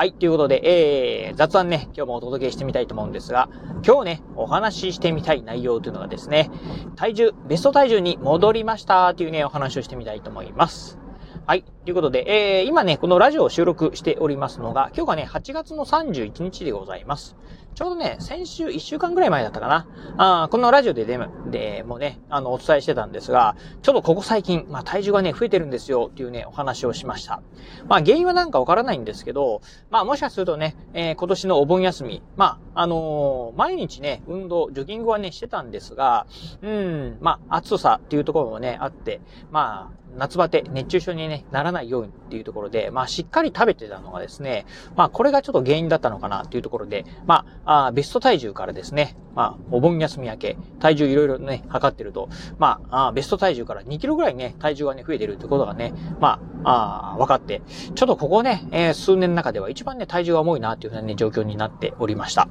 [0.00, 3.50] はい、ということで、えー、雑談ね、今日もお届けしてみたいと思うんですが、
[3.84, 6.52] 今日ね、お話ししてみたい内容というのがですね、
[6.94, 11.00] 体重、ベスト体重に戻りましたというね、お話をしてみたいと思います。
[11.48, 11.64] はい。
[11.86, 17.36] ということで、えー、今ね、このラジオを収録しておりますのが、今日がね、8月の31日でございます。
[17.74, 19.86] ちょうどね、先週1週間ぐらい前だったかな。
[20.18, 27.40] あこのラジオでででもね、あの、お伝えしてたんですが、ちょっとここ最近、まあ、体重がね、増えてるんですよっていうね、お話をしました。
[27.86, 36.26] まあ、原因はなんかわからないんですけど、まあ、もしかするとね、えー、今年のお盆休み、まあ、あのー、毎日ね、運動、ジョギングはね、してたんですが、
[36.60, 52.28] うん、まあ、暑さっていうところもね、あって、まあ、夏バテ、熱中症に、ね、ならないようにっていうところで、まあ、しっかり食べてたのがですね、まあ、これがちょっと原因だったのかなっていうところで、まあ、あベスト体重からですね、まあ、お盆休み明け、体重いろいろね、測ってると、
[52.58, 57.62] まあ、あベスト体重から2キロぐらいね、体重がね、増えてるってことがね、まあ、あ分かって、
[57.94, 62.48] ちょっとここね、えー、数年の中では一番ね、体重が重いなっていうふうなね、状況になっておりました。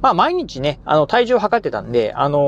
[0.00, 2.38] まあ、毎日ね、あの、体重を測ってたんで、あの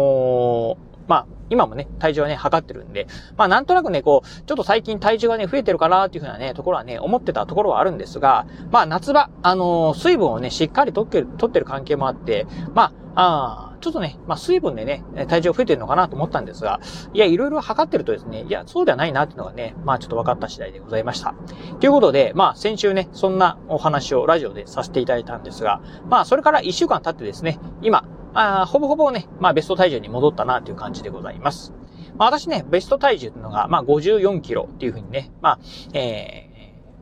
[0.89, 16.81] ーまあ、今もね、体重はね、測ってるんで、まあ、なんとなくね、こう、ちょっと最近体重がね、増えてるかなっていうふうなね、ところはね、思ってたところはあるんですが、まあ、夏場、あのー、水分をね、しっかりとってる、とってる関係もあって、まあ、あちょっとね、まあ、水分でね、体重増えてるのかなと思ったんですが、
[17.13, 21.35] いや、いろいろ測ってるとですね、いや、そうではないなっていうのがね、まあ、ちょっと分かった次第でございました。
[21.81, 28.05] ということで、まあ、先週ね、そんなお話をラジオでさせていただいたんですが、まあ、それから1週間経ってですね、今、
[28.35, 31.73] あほぼほぼね、まあベスト体重に戻ったなという感じでございます。
[32.17, 35.59] まあ私ね、ベスト体重っていうのが、まあ54キロっていうふうにね、まあ、
[35.95, 36.53] えー、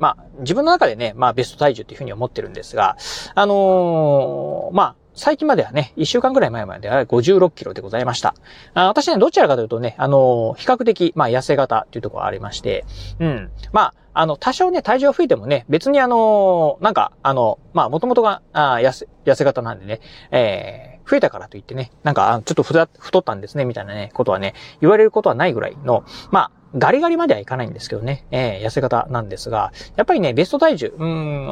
[0.01, 2.97] まあ、自分の中でね、まあ、ベスト体重っていうふうに思ってるんですが、
[3.35, 8.35] あのー、まあ、最近まではね、1週間ぐらい前までは56キロでございました。
[8.73, 12.87] あ私ね、どちらかというとね、あのー、比較的、まあ、痩せ型っていうところがありまして、
[13.19, 13.51] うん。
[13.73, 31.05] まあ、あの、多少ね、体重が増えてもね、別にあのー、なんか、あの、まあ、もともとが、あ痩せ、痩せ型なんでね、えー、増えたからといってね、なんか、ちょっと太ったんですね、みたいなね、ことはね、言われることはないぐらいの、まあ、ガリガリまではいかないんですけどね、えー、痩せ方なんですが、やっぱりね、ベスト体重、う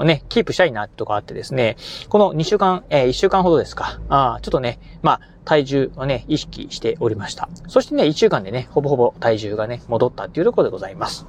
[0.04, 1.76] ん、ね、キープしたいなとこあってですね、
[2.08, 7.48] この2週間、えー、1週間ほどですか、あちょっとね、まあ、体重をね、意識しておりました。
[7.66, 11.26] そしてね、1週間でね、ほぼほぼ体重がね、戻ったっていうところでございます。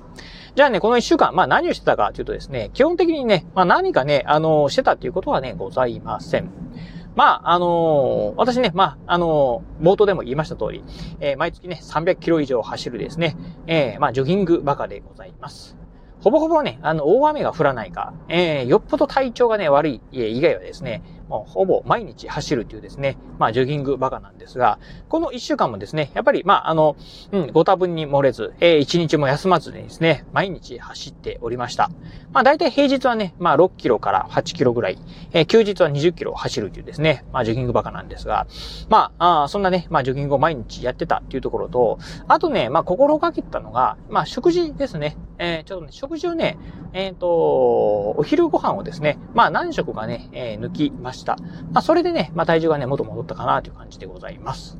[0.56, 6.51] じゃあね、この1週間、まあ何をしてたかというとですね、基本的にね、まあ何かね、あの、してたっていうことはね、ございません。
[7.19, 10.85] まあ、あのー、私ね、まあ、あのー、冒頭でも言いました通り、
[11.19, 13.35] えー、毎月ね、300キロ以上走るですね、
[13.68, 15.75] え、まあ、ジョギングバカでございます。
[16.22, 26.97] ほぼほぼね、あの、大雨が降らないか、えー、よっぽど体調がね、悪い以外はですね、もうほぼ毎日走るというですね、まあ、ジョギングバカなんですが、この一週間もですね、やっぱり、まあ、あの、
[27.31, 31.91] うん、ご多分に漏れず、えー、一日も休まずにですね、毎日走っておりました。
[32.34, 34.97] まあ、大体平日はね、まあ、6キロから8キロぐらい、
[35.31, 38.47] えー、休日は20キロ走るというですね、まあ、ジョギングバカなんですが、
[38.90, 45.16] まあ、あそんなね、まあ、ジョギングを毎日やってたっていうところと、あとね、まあ、心がけたのが、まあ、食事ですね。
[45.38, 46.57] えー、ちょっとね、食事をね、
[46.94, 51.19] えっ、ー、と、お昼ご飯をですね、まあ、何食かね、えー、抜きました。
[51.72, 54.78] まあ、それでね、まあ、体重がね、元戻ったかなという感じでございます。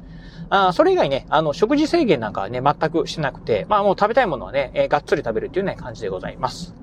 [0.51, 6.73] あそれ以外ね、あの、食事制限なんかはね、全くしてなくて、まあ、もう食べたいものはね、えー、がっつり食べるっていうね、感じでございます。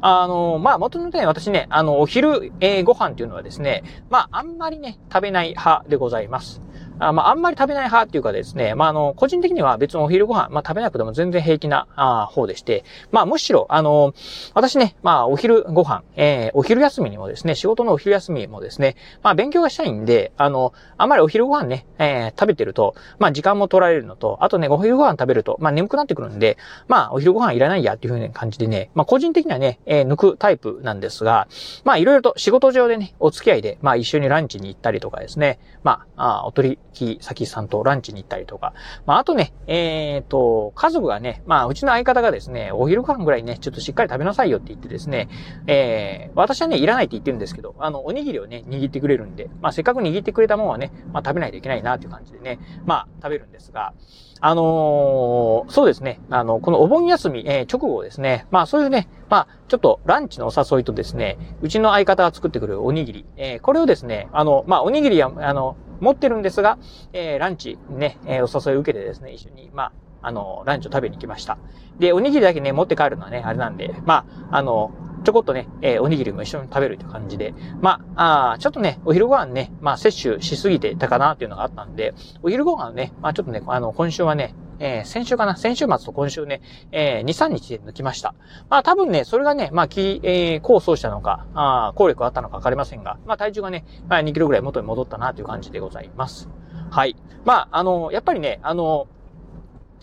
[0.00, 6.60] あの、まあ、元のね、私ね、あの、お昼、えー、ご飯っていうのはですね、まあ、あんまりね、食べない派でございます。
[6.98, 14.14] あまあ、あんまり食べない派っていうかですね、まあ、あの、個人的には別のお昼ご飯、まあ、食べなくても全然平気な、あ方でして、まあ、むしろ、あの、
[14.54, 26.58] 私ね、まあ、お昼ご飯、えー、お昼休みにもですね、仕事のお昼休みもですね、まあ、勉強がしたいんで、あの、あんまりお昼ご飯ね、えー、食べてると、まあ、時間も取られるのと、あとね、お昼ご飯食べると、まあ、眠くなってくるんで、
[26.88, 31.48] まあ、お昼ご飯いらないやっていうふうな感じでね、まあ、個人的にはね、えー、抜くタイプなんですが、
[31.84, 38.72] まあ、いろいろと仕事上でね、お付き合いで、まあ、一緒にランチに行ったりとかですね、まあ、あお取引先さんとランチに行ったりとか。
[39.06, 45.28] まあ、あとね、えっ、ー、と、家族がね、まあ、うちの相方がですね、お昼ご飯ぐらいね、ちょっとしっかり食べなさいよって言ってですね、
[45.66, 53.94] えー、私はね、いらないって言ってるんですけど、あの、おにぎりをね、握ってくれるんで、まあ、せっかく握ってくれたものはね、まあ、食べないといけないなっていう感じでね、まあ、食べるんですが、
[54.40, 66.78] あのー、そうですね、あの、このお盆休み、えー、直後ですね、まあ、そういうね、まあ、ちょっとランチのお誘いとですね、うちの相方が作ってくるおにぎり、えー、これをですね、あの、まあ、おにぎりや、あの、持ってるんですが、
[67.12, 69.92] えー、ランチね、えー、お誘い受けてですね、一緒に、まあ、
[70.28, 71.58] あの、ランチを食べに行きました。
[71.98, 74.92] で、おにぎりだけね、持って帰るのはね、あれなんで、まあ、あの、
[75.24, 85.56] ちょこっとね、えー、おにぎりも一緒に食べるという感じで、まあ、あちょっとね、お昼ご飯ね、まあ、摂取しすぎてたかなっていうのがあったんで、お昼ご飯ね、まあ、ちょっとね、あの、今週はね、えー、先週かな？
[85.56, 86.60] 先週末と今週ね、
[86.92, 88.34] えー、2、3日で抜きました。
[88.68, 96.48] まあ多分ね、それがね、まあ、き、えー、構想したのか、あ効力あったのかわかりませんが、まあ体重がね、まあ2キロぐらい元に戻ったなという感じでございます。
[96.90, 97.16] はい。
[97.44, 99.06] まあ、あの、やっぱりね、あの、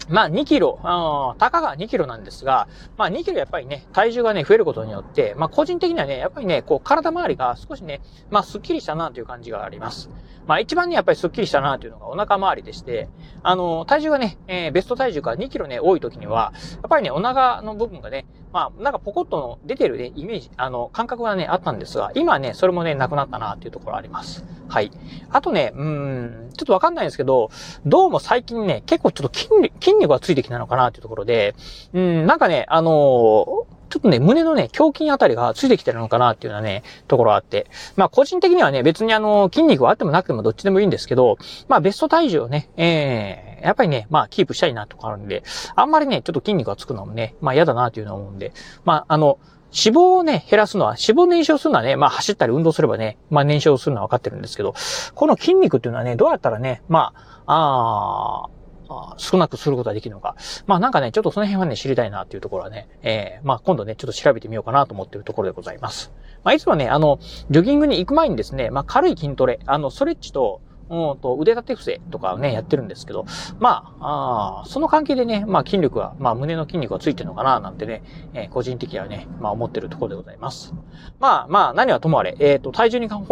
[0.09, 2.68] まあ2キロ、あたかが2キロなんですが、
[2.98, 10.09] まあ2キロやっぱりね、体重がね、増えることによって、まあ個人的にはね、やっぱりね、こう体周りが少しね、まあスッキリしたなという感じがあります。
[10.48, 13.09] まあ一番ね、やっぱりスッキリしたなというのがお腹周りでして、
[13.44, 24.45] あの、体重がね、えー、ベスト体重が2キロね、多い時には、やっぱりね、お腹の部分がね、まあなんかポコッとの出てるね、イメージ、あの、感覚がね、あったんですが、今ね、それもね、なくなったなっていうところあります。
[24.68, 24.92] はい。
[25.30, 27.50] あとね、うん、ちょっとわかんないんですけど、
[27.86, 29.50] どうも最近ね、結構ちょっと筋
[29.80, 31.56] 筋肉がついてきたのかなっていうところで、
[31.94, 37.67] うん、なんかね、あのーちょっとね、胸のね、胸筋あたりがついてきてるのかなっていうようなね、ところあって。
[37.97, 45.43] まあ、個人的にはね、別にあの、筋肉はあってもなくてもどっちでもいいんですけど、まあ、ベスト体重をね、ええー、やっぱりね、まあ、キープしたいなとかあるんで、
[45.75, 48.53] あんまりね、ちょっと筋肉がつくのもね、まあ、嫌だなっていうのを思うんで、
[48.85, 49.38] まあ、あの、
[49.73, 54.73] 脂肪をね、減らすのは、脂肪燃焼するのはね、まあ走ったり運動すればね、まあ燃焼するのは分かってるんですけど、
[55.15, 58.60] この筋肉っていうのはね、どうやったらね、まああ、あ
[58.91, 60.35] あ少なくすることができるのか。
[60.67, 66.11] まあなんかね、ちょっとその辺はね、知りたいなっていうところはね、えー、まあ今度ね、ちょっと調べてみようかなと思ってるところでございます。
[66.43, 70.61] まあいつもね、あの、ジョギングに行く前にですね、まあ軽い筋トレ、あの、ストレッチと、
[70.91, 73.25] うんと、腕立て伏せとかをね、やってるんですけど、
[73.59, 78.03] まあ、あその関係でね、まあ筋力は、まあ胸の筋肉がついてるのかな、なんてね、
[78.33, 80.73] えー、個人的にはね、まあ思ってるところでございます。
[81.19, 83.25] まあまあ、何はともあれ、えっ、ー、と、体重に関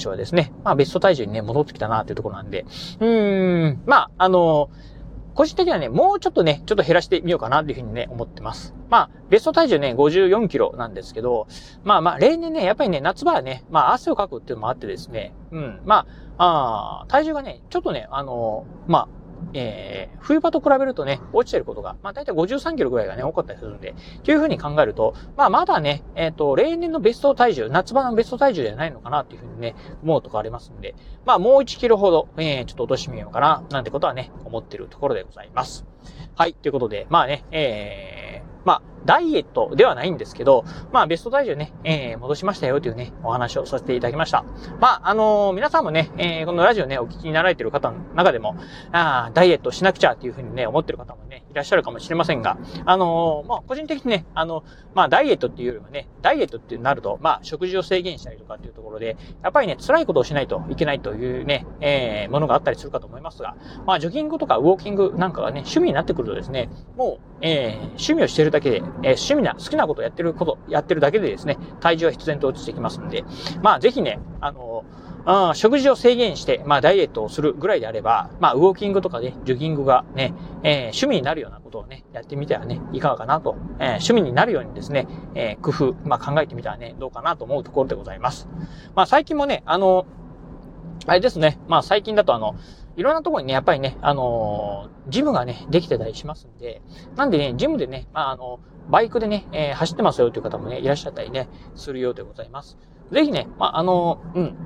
[0.00, 2.66] してはですね、まあベスト体重にね、戻ってきたなっていうところなんで、
[3.00, 4.95] うーん、まあ、あのー
[5.36, 8.74] 個人的にはね、もうちょっとね、ちょっと減らしてみようかなっていうふうにね、思ってます。
[8.88, 11.46] まあ、ベスト体重ね、54キロなんですけど、
[11.84, 16.06] まあまあ、例年ね、やっぱりね、夏場はね、まあ、汗をかくっていうのもあってですね、うん、ま
[16.38, 19.08] あ、あ体重がね、ちょっとね、あのまあ、
[19.54, 30.94] えー、冬場と比べるとね、落ちてることが、まあ大体53キロぐらいがね、多かったりするんで、というふうに考えると、まあまだね、えっ、ー、と、例年のベスト体重、夏場のベスト体重ではないのかなっていうふうにね、思うとこありますんで、
[31.24, 35.84] まあもう1キロほど、えー、ちょっと落としてみようかな、なんてことはね、思ってるところでございます。
[36.34, 44.44] はい、ということで、まあね、えー、まあ、ダイエットではないんですけど、まあ、ベスト体重ね、えー、戻しましたよというね、お話をさせていただきました。
[44.80, 48.56] まあ、あのー、皆さんもね、えー、このラジオね、お聞きになられている方の中でも、
[48.92, 54.64] あダイエットしなくちゃっていうふうにね、思ってる方もね、いらっしゃるかもしれませんが、あのー、まあ、個人的にね、あの、
[54.94, 63.56] まあ、ダイエットっていうよりはね、ダイエットってなると、まあ、食事を制限したりとかっていうところで、やっぱりね、辛いことをしないといけないというね、えー、ものがあったりするかと思いますが、
[63.86, 73.24] まあ、ジョギングとかウォーキングなんかがね、趣味になってくるとですね、もう、えー、趣味をしてるだけで、えー、趣味な、好きなことやってること、やってるだけでですね、体重は必然と落ちてきますんで、
[73.62, 74.84] まあぜひね、あの、
[75.28, 80.32] あ食事を制限して、まあ、ダイエットをするぐらいであれば、まあ、ウォーキングとかね、ジョギングがね、
[80.62, 88.48] えー、趣味になるようなことをね、やってみてはね、いかがかなと、えー、趣味になるようにですね、え、工夫、まあ、考えてみたらね、どうかなと思うところでございます。
[88.94, 90.06] まあ、最近もね、あの、
[91.06, 92.54] あれですね、まあ、最近だとあの、
[92.96, 96.82] いろんなところにね、やっぱりね、あのー、ジムがね、できてたりしますんで、
[97.16, 102.78] なんでね、ジムでね、まあ、あの、バイクでね、えー、走ってますよという方もね、いらっしゃったりね、するようでございます。
[103.10, 104.56] ぜひね、まあ、あの、うん、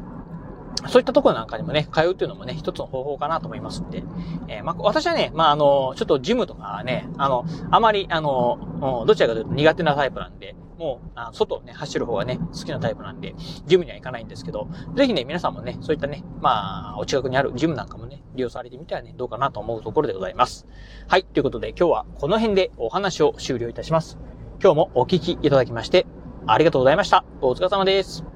[0.89, 4.03] そういったところなんかにもね、通うっていうのもね、一つの方法かなと思いますんで、
[4.49, 13.34] えー、まあ、私はね、まあ、あの、ちょっとジムとかはね、あの、あまり、あの、どちらかというと苦手なタイプなんで、もう、あ外をね、走る方がね、好きなタイプなんで、
[13.66, 20.66] ジムには行かないんですけど、ぜひね、皆さんもね、そういったね、まあ、お近くにあるジムなんかもね、利用されてみてはね、どうかなと思うところでございます。
[21.06, 24.18] はい、ということで今日はこの辺でお話を終了いたします。
[24.62, 26.06] 今日もお聞きいただきまして、
[26.46, 27.25] ありがとうございました。
[27.42, 28.29] お疲れ様です。